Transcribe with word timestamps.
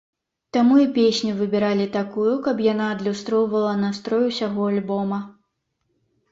Таму 0.55 0.77
і 0.83 0.87
песню 0.95 1.33
выбіралі 1.41 1.85
такую, 1.97 2.33
каб 2.49 2.65
яна 2.71 2.89
адлюстроўвала 2.95 3.79
настрой 3.85 4.29
усяго 4.33 4.61
альбома. 4.73 5.25